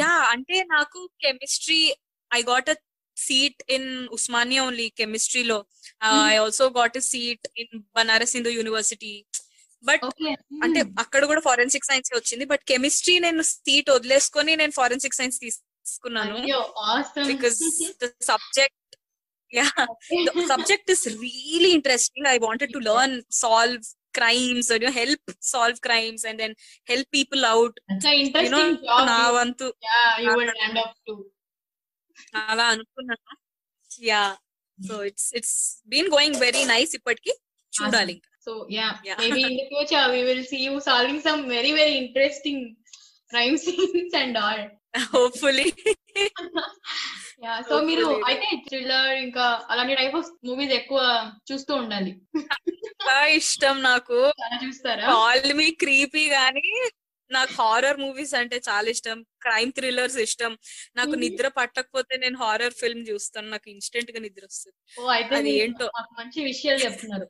yeah 0.00 0.12
అంటే 0.32 0.56
నాకు 0.76 1.00
chemistry 1.24 1.82
I 2.30 2.40
got 2.52 2.70
a 2.70 2.76
seat 3.16 3.60
in 3.76 3.90
Osmania 4.16 4.62
only 4.68 4.86
కెమిస్ట్రీలో 5.00 5.58
I 6.28 6.36
also 6.44 6.66
got 6.78 6.96
a 6.96 7.04
seat 7.10 7.46
in 7.62 7.74
Banaras 7.96 8.34
Hindu 8.36 8.50
University 8.50 9.12
but 9.84 10.04
అంటే 10.64 10.80
అక్కడ 11.02 11.22
కూడా 11.30 11.42
ఫారెన్సిక్ 11.48 11.88
సైన్స్ 11.90 12.10
వచ్చింది 12.18 12.44
but 12.52 12.64
chemistry 12.72 13.14
నేను 13.26 13.44
సీట్ 13.52 13.90
వదిలేసుకొని 13.96 14.52
నేను 14.62 14.74
ఫారెన్సిక్ 14.80 15.18
సైన్స్ 15.20 15.38
తీసుకున్నాను 15.44 16.36
awesome 16.92 17.28
because 17.32 17.58
the 18.04 18.08
subject 18.30 18.78
yeah 19.52 19.66
the 20.28 20.44
subject 20.52 20.86
is 20.88 21.02
really 21.22 21.70
interesting. 21.72 22.22
I 22.26 22.38
wanted 22.38 22.70
to 22.76 22.80
learn, 22.80 23.12
solve 23.40 23.82
crimes, 24.14 24.66
or 24.70 24.76
you 24.76 24.86
know, 24.86 24.92
help 24.94 25.22
solve 25.50 25.76
crimes, 25.80 26.22
and 26.24 26.36
then 26.42 26.52
help 26.88 27.06
people 27.10 27.42
out. 27.46 27.74
It's 27.88 28.06
a 28.06 28.14
You 28.14 28.50
know, 28.54 28.62
interesting 28.62 28.72
job. 28.86 29.02
నా 29.10 29.20
వంతు 29.36 29.68
Yeah, 29.88 30.08
you 30.24 30.34
will 30.40 30.52
end 30.66 30.78
up 30.84 30.92
to. 31.08 31.14
అలా 32.42 32.66
అనుకున్నాను 32.74 33.34
yeah 33.90 34.22
so 34.78 34.96
it's 35.08 35.28
it's 35.38 35.56
been 35.92 36.10
going 36.14 36.38
very 36.44 36.62
nice 36.72 36.92
ఇప్పటికి 36.98 37.32
చూడాలి 37.72 38.14
So 38.46 38.52
yeah, 38.70 38.92
Yeah. 39.02 39.18
maybe 39.18 39.42
in 39.42 39.54
the 39.54 39.66
future 39.68 40.04
we 40.08 40.22
will 40.24 40.42
see 40.44 40.62
you 40.62 40.80
solving 40.82 41.20
some 41.20 41.42
very 41.48 41.72
very 41.72 41.96
interesting 41.96 42.58
crime 43.30 43.56
scenes 43.64 44.14
and 44.16 44.36
all. 44.38 44.62
Hopefully 45.12 45.66
yeah 47.44 47.52
so 47.68 47.74
మీరు. 47.86 48.06
అయితే 48.28 48.48
thriller 48.66 49.12
ఇంకా 49.22 49.44
అలాంటి 49.70 49.94
type 50.00 50.16
of 50.18 50.28
movies 50.48 50.74
ఎక్కువ 50.76 50.98
చూస్తూ 51.50 51.72
ఉండాలి 51.82 52.12
ఇష్టం 53.38 53.76
నాకు 53.86 54.18
చాలా 54.40 54.58
చూస్తారా 54.64 55.06
కాల్ 55.12 55.48
మీ 55.60 55.68
క్రీపీ 55.82 56.24
గానీ 56.34 56.66
నాకు 57.30 57.52
హారర్ 57.60 57.98
మూవీస్ 58.02 58.34
అంటే 58.40 58.56
చాలా 58.68 58.88
ఇష్టం 58.94 59.18
క్రైమ్ 59.44 59.72
థ్రిల్లర్స్ 59.78 60.18
ఇష్టం 60.26 60.52
నాకు. 60.96 61.14
నిద్ర 61.22 61.46
పట్టకపోతే 61.58 62.14
నేను 62.24 62.36
హారర్ 62.42 62.76
ఫిల్మ్ 62.80 63.04
చూస్తాను 63.10 63.48
నాకు 63.54 63.68
ఇన్స్టెంట్గా 63.74 64.20
నిద్ర 64.26 64.44
వస్తుంది 64.44 64.76
అది 65.38 65.52
ఏంటో. 65.62 65.88
మంచి 66.20 66.40
విషయాలు 66.50 66.80
చెప్తున్నారు 66.86 67.28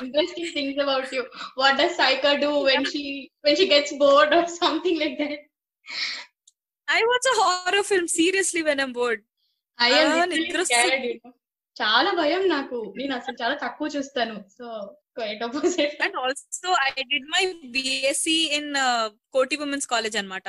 interesting 0.00 0.52
things 0.54 0.80
about 0.84 1.14
you 1.14 1.22
what 1.58 1.76
does 1.76 1.96
psycho 1.96 2.32
do 2.44 2.50
when 2.62 2.84
she 2.84 3.04
when 3.44 3.56
she 3.56 3.66
gets 3.74 3.94
bored 4.04 4.34
or 4.34 4.48
something 4.58 5.00
like 5.00 5.16
that 5.22 5.36
I 6.88 7.00
watch 7.02 7.28
a 7.32 7.36
horror 7.42 7.86
film 7.92 8.12
seriously 8.18 8.62
when 8.62 8.80
I'm 8.80 8.94
bored 9.00 9.22
I 9.78 9.88
am 9.94 10.10
Ah, 10.10 10.20
వస్తుంది. 10.60 11.08
you 11.08 11.16
know. 11.16 11.32
చాలా 11.76 12.10
భయం 12.12 12.48
నాకు. 12.48 12.76
నేను 12.96 13.12
అసలు 13.16 13.36
చాలా 13.42 13.54
తక్కువ 13.54 13.86
చూస్తాను. 13.96 14.36
So 14.58 14.66
quite 15.16 15.42
opposite 15.42 15.96
and 16.02 16.16
also 16.16 16.70
I 16.84 16.90
did 17.12 17.28
my 17.34 17.42
BSc 17.74 18.36
in 18.58 18.70
Koti 19.34 19.56
women's 19.56 19.86
college 19.86 20.16
అన్నమాట. 20.16 20.48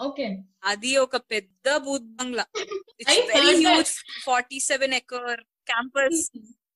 ఓకే. 0.00 0.26
అది 0.64 0.96
ఒక 0.96 1.16
పెద్ద 1.32 1.76
బూత్ 1.78 2.08
బంగ్లా. 2.20 2.44
I 2.54 2.66
it's 3.00 3.16
heard 3.16 3.28
very 3.32 3.52
that. 3.56 3.66
Huge 3.66 3.92
forty 4.24 4.60
seven 4.60 4.94
acre 4.94 5.40
campus 5.66 6.22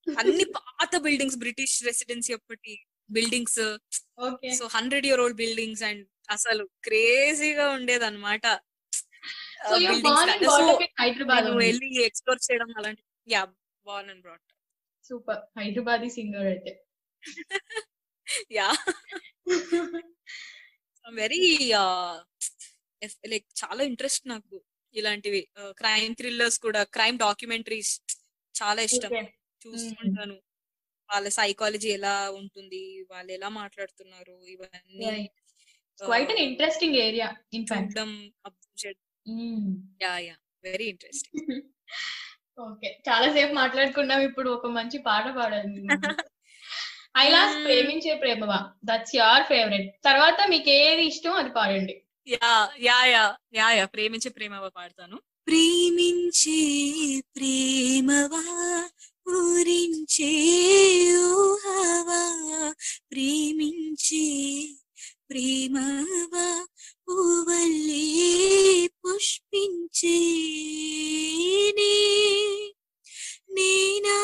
అన్ని 0.07 0.45
పాత 0.59 0.93
బిల్డింగ్స్ 1.07 1.39
బ్రిటిష్ 1.39 1.77
రెసిడెన్సీ 1.89 2.33
అప్పటి 2.39 2.75
buildings 3.11 3.61
so 4.59 4.65
hundred 4.77 5.07
year 5.09 5.23
old 5.25 5.39
buildings 5.43 5.85
and 5.91 6.05
అసలు 6.29 6.65
క్రేజీగా 6.83 7.67
ఉండేది 7.79 8.07
అనమాట 8.11 8.47
వెళ్ళి 11.65 11.89
ఎక్స్ప్లోర్ 12.09 12.41
చేయడం 12.47 12.71
అలాంటి 12.81 13.03
yeah 13.27 13.43
born 13.87 14.11
and 14.13 14.23
brought 14.27 14.47
super 15.05 15.41
Hyderabadi 15.59 16.09
singer 16.17 16.49
అయితే. 16.53 16.73
యా 18.59 18.69
వెరీ 21.05 21.43
లైక్ 23.33 23.47
చాలా 23.63 23.83
ఇంట్రెస్ట్ 23.91 24.25
నాకు 24.33 24.57
ఇలాంటివి. 24.95 25.41
క్రైమ్ 25.81 26.15
థ్రిల్లర్స్ 26.21 26.59
కూడా 26.67 26.81
క్రైమ్ 26.97 27.19
డాక్యుమెంటరీస్ 27.25 27.93
చాలా 28.55 28.81
ఇష్టం. 28.89 29.13
చూస్తుంటాను. 29.63 30.37
వాళ్ళ 31.09 31.29
సైకాలజీ 31.37 31.89
ఎలా 31.91 32.15
ఉంటుంది 32.39 32.81
వాళ్ళు 33.11 33.31
ఎలా 33.37 33.49
మాట్లాడుతున్నారు 33.57 34.35
ఇవన్నీ 34.49 35.09
క్వైట్ 35.99 36.31
అన్ 36.35 36.43
ఇంట్రెస్టింగ్ 36.47 36.99
ఏరియా 37.07 37.29
చూడడం 37.71 38.11
yeah 40.01 40.13
yeah. 40.23 40.37
Very 40.65 40.87
interesting 40.93 41.51
okay 42.59 42.89
చాలా 43.07 43.27
సేపు 43.35 43.53
మాట్లాడుకున్నాం 43.55 44.21
ఇప్పుడు 44.29 44.49
ఒక 44.51 44.69
మంచి 44.73 44.99
పాట 45.05 45.27
పాడాలి. 45.37 45.83
ఐలాస్ 47.21 47.55
Hmm. 47.55 47.65
ప్రేమించే 47.67 48.13
ప్రేమవా? 48.21 48.59
దట్స్ 48.89 49.15
యువర్ 49.17 49.45
ఫేవరెట్ 49.49 49.89
తర్వాత 50.05 50.41
మీకు 50.49 50.71
ఏది 50.81 51.03
ఇష్టం 51.11 51.35
అది 51.41 51.51
పాడండి. 51.57 51.95
Yeah 52.27 52.51
yeah 52.87 52.99
yeah 53.13 53.23
yeah 53.59 53.69
yeah. 53.79 53.85
ప్రేమించే 53.95 54.31
ప్రేమవా 54.37 54.69
పాడతాను. 54.77 55.17
ప్రేమించే 55.47 56.59
ప్రేమవా? 57.37 58.43
పూరించే 59.27 60.31
ఊహవా? 61.19 62.23
ప్రేమించే 63.11 64.25
ప్రేమవా? 65.29 66.67
పూవల్లే 67.09 68.05
పుష్పించే 69.03 70.19
నేనా? 73.55 74.19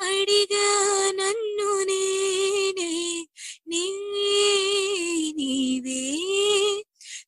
అడిగా 0.00 0.66
నన్ను 1.12 1.84
నేనే. 1.84 2.92
నీవే 5.36 6.02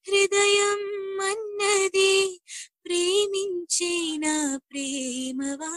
హృదయం 0.07 0.81
అన్నది 1.21 2.13
ప్రేమించే 2.85 3.93
నా 4.17 4.59
ప్రేమవా? 4.59 5.73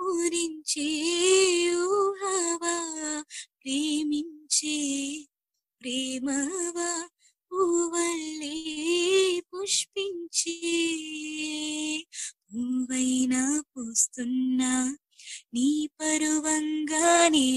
ఊరించే 0.00 0.88
ఊహవా? 1.74 2.76
ప్రేమించే 3.60 4.76
ప్రేమవా? 5.82 6.90
పూవల్లే 7.50 8.54
పుష్పించే 9.50 10.56
పువ్వైనా 12.48 13.42
పూస్తున్నా 13.72 14.72
నీ 15.54 15.88
పరువంగానే 16.00 17.48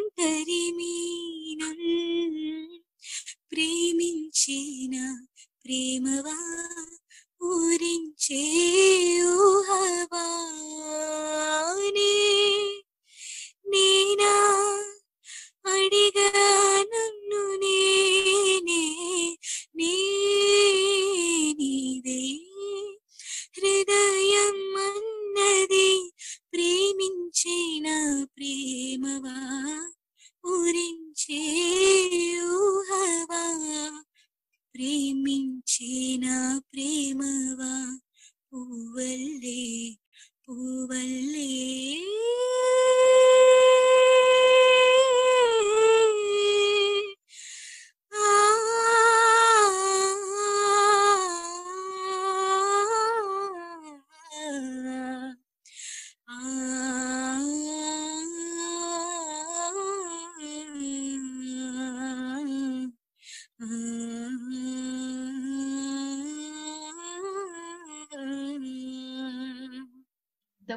हरि 0.00 0.69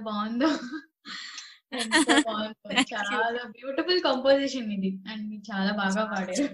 బాగుందో. 0.06 0.50
చాలా 2.92 3.42
బ్యూటిఫుల్ 3.54 4.02
కంపోజిషన్ 4.04 4.70
ఇది. 4.76 4.92
అండ్ 5.10 5.24
మీరు 5.30 5.44
చాలా 5.50 5.72
బాగా 5.80 6.04
పాడారు. 6.12 6.48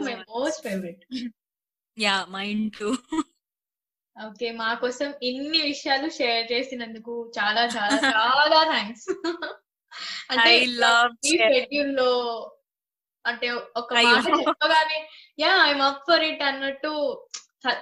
My. 0.00 0.14
Most 0.30 0.60
favourite 0.66 1.02
yeah 1.96 2.14
mind 2.32 2.68
to 2.78 2.88
okay 4.16 4.48
మా 4.58 4.68
కోసం 4.82 5.08
ఇన్ని 5.22 5.60
విషయాలు 5.62 6.08
షేర్ 6.16 6.44
చేసినందుకు 6.52 7.12
చాలా 7.38 7.62
చాలా 7.74 7.96
చాలా 8.10 8.60
థ్యాంక్స్ 8.68 9.08
అంటే 10.30 10.50
ఈ 11.24 11.32
షెడ్యూల్లో 11.42 12.10
అంటే 13.24 13.48
ఒక 13.76 13.90
అయ్యో. 13.98 14.14
మాట 14.16 14.38
చెప్పగానే 14.40 14.98
yeah 15.38 15.52
I'm 15.64 15.82
up 15.82 16.02
for 16.08 16.24
it 16.24 16.42
అన్నట్టు 16.42 16.92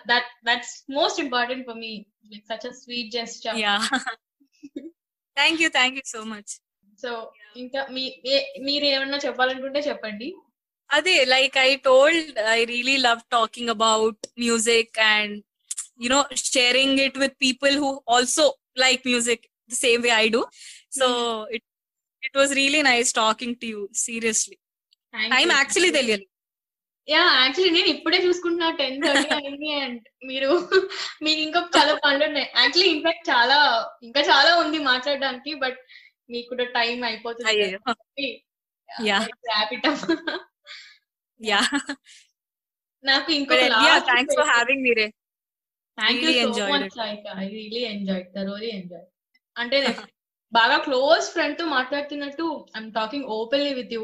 that 0.07 0.31
that's 0.45 0.75
most 0.90 1.21
important 1.21 1.64
for 1.68 1.79
me 1.79 1.92
like 2.33 2.45
such 2.51 2.66
a 2.66 2.75
sweet 2.83 3.11
gesture 3.12 3.59
yeah 3.62 3.75
thank 5.37 5.61
you 5.62 5.71
thank 5.71 5.99
you 5.99 6.05
so 6.14 6.23
much 6.33 6.53
so 6.99 7.11
ఇంకా 7.57 7.81
మీ 7.90 8.03
ఏ- 8.33 8.49
మీరు 8.61 8.85
ఏమన్నా 8.87 9.18
చెప్పాలనుకుంటే 9.18 9.81
చెప్పండి 9.88 10.29
అదే 10.90 11.14
like 11.27 11.57
I 11.61 11.71
told 11.87 12.38
I 12.51 12.61
really 12.71 12.97
love 13.07 13.23
talking 13.31 13.73
about 13.77 14.23
music 14.38 14.99
and 15.12 15.37
you 16.05 16.09
know 16.09 16.21
sharing 16.45 16.92
it 16.99 17.14
with 17.16 17.33
people 17.38 17.75
who 17.75 17.88
also 18.07 18.45
like 18.77 19.03
music 19.05 19.40
the 19.71 19.77
same 19.77 20.01
way 20.03 20.12
i 20.14 20.27
do 20.29 20.40
so 20.90 21.07
it 21.57 21.62
it 22.23 22.35
was 22.35 22.51
really 22.53 22.81
nice 22.83 23.11
talking 23.14 23.53
to 23.57 23.66
you 23.66 23.81
seriously 24.01 24.57
time 25.33 25.53
actually 25.57 25.90
తెలియదు 25.90 26.27
yeah 27.08 27.22
actually 27.38 27.70
నేను 27.76 27.88
ఇప్పుడే 27.94 28.18
చూసుకుంటున్నా 28.26 28.68
ten 28.80 29.00
thirty 29.04 29.30
అయింది 29.36 29.70
and 29.80 30.02
మీరు 30.24 30.50
మీకు 31.24 31.40
ఇంకా 31.46 31.60
చాలా 31.76 31.94
పనులు 32.04 32.24
ఉన్నాయి. 32.24 32.48
యాక్చువల్లీ 32.56 32.90
ఇన్ఫాక్ట్ 32.94 33.24
చాలా 33.30 33.58
ఇంకా 34.02 34.20
చాలా 34.30 34.50
ఉంది 34.62 34.78
మాట్లాడడానికి 34.90 35.52
బట్ 35.54 35.80
మీకు 36.30 36.48
కూడా 36.48 36.64
టైం 36.76 36.98
అయిపోతుంది. 37.04 38.28
యా. 41.40 41.60
నాకు 43.04 43.30
thanks 44.10 44.32
for 44.38 44.46
having 44.54 44.80
me 44.86 44.92
re. 45.00 45.08
Thank 45.98 46.22
you 46.24 46.30
so 46.58 46.66
much 46.74 46.94
like 46.98 47.24
I 47.36 47.46
really 47.48 47.80
enjoy 47.88 48.22
thoroughly 48.36 48.68
enjoy 48.76 49.06
అంటే 49.56 49.78
బాగా 50.52 50.76
క్లోజ్ 50.86 51.26
ఫ్రెండ్తో 51.34 51.64
మాట్లాడుతున్నట్టు 51.76 52.46
I'm 52.76 52.90
talking 52.98 53.28
openly 53.38 53.72
with 53.78 53.92
you 53.96 54.02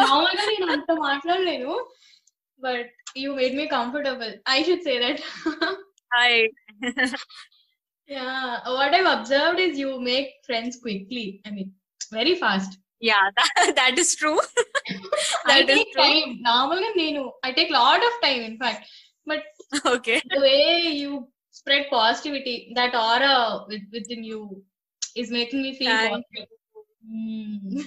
మామూలుగా 0.00 0.44
నేను 0.50 0.66
అంత 0.76 0.90
మాట్లాడలేను 1.06 1.74
but 2.60 2.90
you 3.22 3.30
made 3.40 3.56
me 3.60 3.66
comfortable 3.76 4.34
I 4.56 4.58
should 4.68 4.86
say 4.88 4.96
that 5.06 5.22
hi 6.18 6.32
Yeah, 8.08 8.44
what 8.76 8.94
I've 8.96 9.08
observed 9.08 9.58
is 9.60 9.72
you 9.78 10.00
make 10.00 10.28
friends 10.46 10.74
quickly. 10.84 11.24
I 11.46 11.50
mean, 11.50 11.66
very 12.12 12.34
fast. 12.34 12.70
yeah 13.00 13.24
that, 13.36 13.50
that 13.78 13.98
is 14.02 14.08
true 14.20 14.38
I 14.38 15.48
That 15.48 15.68
is 15.72 15.76
take 15.78 15.90
true. 15.92 16.02
time. 16.04 16.30
Normally, 16.46 16.88
Nenu, 16.96 17.24
I 17.46 17.52
take 17.52 17.70
lot 17.70 18.00
of 18.08 18.14
time, 18.24 18.40
in 18.40 18.56
fact. 18.62 18.80
But 19.26 19.42
okay 19.94 20.16
the 20.34 20.40
way 20.40 20.62
you 21.02 21.10
spread 21.50 21.84
positivity, 21.90 22.56
that 22.74 22.94
is 25.17 25.29
making 25.31 25.61
me 25.65 25.71
feel 25.79 25.89
Thank 25.95 26.11
positive. 26.13 26.49
Mm. 27.13 27.83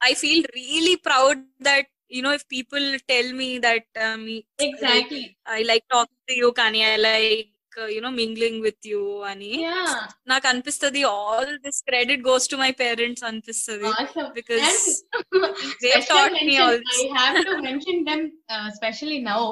i 0.00 0.14
feel 0.14 0.40
really 0.54 0.96
proud 1.06 1.38
that 1.68 1.86
you 2.16 2.22
know 2.24 2.32
if 2.38 2.42
people 2.48 2.84
tell 3.12 3.28
me 3.32 3.58
that 3.58 3.86
um, 4.08 4.22
Exactly. 4.58 5.36
I 5.46 5.62
like 5.70 5.84
talking 5.94 6.20
to 6.28 6.34
you, 6.34 6.52
Kani. 6.58 6.80
I 6.92 6.96
like 6.96 7.48
uh, 7.82 7.86
you 7.94 8.00
know 8.04 8.10
mingling 8.10 8.56
with 8.66 8.78
you, 8.90 9.02
అని 9.30 9.50
Yeah. 9.64 9.90
నాకు 10.32 10.46
అనిపిస్తుంది 10.50 11.02
all 11.14 11.52
this 11.66 11.80
credit 11.90 12.22
goes 12.28 12.46
to 12.52 12.56
my 12.62 12.70
parents 12.82 13.24
అనిపిస్తుంది 13.30 13.90
Awesome. 13.92 14.30
because 14.38 14.68
And 14.70 15.44
they 15.82 15.92
special 15.92 16.16
taught 16.16 16.32
me 16.32 16.56
mention, 16.58 16.62
all 16.66 16.78
I 17.02 17.20
have 17.22 17.38
to 17.50 17.56
mention 17.68 17.98
them, 18.10 18.22
uh, 18.54 18.66
especially 18.74 19.20
now. 19.32 19.42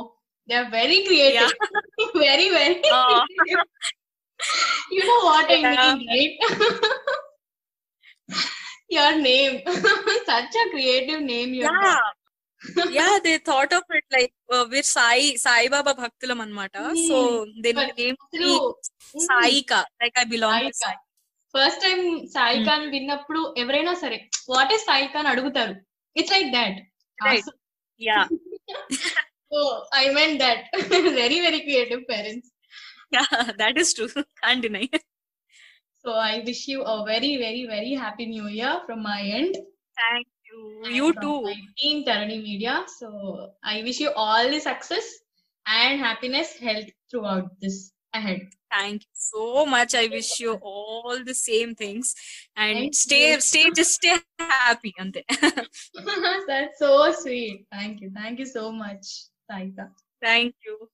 They 0.49 0.61
are 4.41 4.57
very 4.57 4.59
creative. 4.59 4.89
very, 4.89 4.89
very 4.89 4.89
Ah. 4.89 4.89
creative. 4.89 4.91
You 4.91 5.03
know 5.07 5.21
what 5.25 5.51
I 5.51 5.57
Yeah. 5.57 5.95
mean, 5.95 6.07
right? 6.09 6.35
Your 8.89 9.13
name. 9.21 9.63
Such 10.27 10.55
a 10.57 10.71
creative 10.71 11.23
name 11.23 11.55
you 11.55 11.63
yeah 11.63 12.01
yeah 12.91 13.19
they 13.25 13.39
thought 13.39 13.73
of 13.73 13.83
it 13.91 14.05
like 14.13 14.33
uh, 14.51 14.65
we're 14.71 14.83
Sai 14.83 15.27
Saibaba 15.45 15.93
భక్తులం 15.99 16.39
అన్నమాట 16.45 16.77
so 17.09 17.17
they 17.65 17.73
But 17.73 17.91
named 17.99 18.19
me 18.23 18.29
through 18.35 18.59
Saika 19.27 19.73
like 20.03 20.17
I 20.17 20.25
belong 20.35 20.55
to 20.61 20.73
Saika 20.83 21.03
first 21.55 21.83
time 21.85 22.01
Saika 22.37 22.69
అని 22.77 22.87
విన్నప్పుడు 22.95 23.41
ఎవరైనా 23.63 23.93
సరే 24.03 24.19
what 24.55 24.73
is 24.77 24.87
Saika 24.91 25.17
అని 25.21 25.29
అడుగుతారు 25.35 25.75
it's 26.17 26.35
like 26.37 26.51
that 26.59 26.79
Right. 27.19 27.47
yeah 28.01 28.25
so 29.53 29.59
I 30.03 30.05
meant 30.19 30.39
that 30.45 30.63
very 31.21 31.41
very 31.47 31.61
creative 31.67 32.03
parents 32.13 32.50
yeah 33.12 33.52
that 33.58 33.78
is 33.78 33.94
true. 33.94 34.10
Can't 34.44 34.62
deny. 34.62 34.88
So 36.04 36.14
i 36.14 36.42
wish 36.46 36.68
you 36.68 36.82
a 36.82 37.06
very 37.06 37.38
very 37.38 37.66
very 37.68 37.94
happy 37.94 38.26
new 38.26 38.48
year 38.48 38.80
from 38.86 39.04
my 39.04 39.22
end. 39.22 39.56
Thank 40.02 40.28
you. 40.52 40.82
And 40.86 40.96
you 40.96 41.14
too. 41.14 41.42
my 41.44 41.56
team 41.78 42.04
Tarani 42.06 42.42
media. 42.42 42.84
So 43.00 43.52
i 43.64 43.82
wish 43.84 44.00
you 44.00 44.12
all 44.16 44.50
the 44.50 44.60
success 44.60 45.20
and 45.68 46.00
happiness 46.00 46.58
health 46.58 46.90
throughout 47.10 47.52
this 47.62 47.92
ahead. 48.14 48.50
Thank 48.72 49.04
you 49.04 49.14
so 49.14 49.66
much. 49.66 49.94
I 49.96 50.08
wish 50.08 50.40
you 50.40 50.54
all 50.62 51.24
the 51.24 51.34
same 51.36 51.76
things. 51.76 52.16
And 52.56 52.78
thank 52.78 52.96
stay 52.96 53.34
you. 53.34 53.42
stay 53.42 53.72
just 53.76 53.94
stay 53.94 54.18
happy 54.40 54.94
and 54.98 55.18
that's 56.48 56.80
so 56.80 57.12
sweet. 57.12 57.66
Thank 57.72 58.02
you. 58.02 58.12
Thank 58.16 58.40
you 58.40 58.46
so 58.46 58.72
much 58.72 59.26
saita. 59.50 59.90
Thank 60.22 60.56
you. 60.66 60.90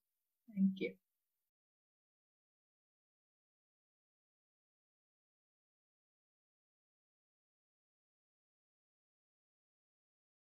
Thank 0.55 0.81
you. 0.81 0.93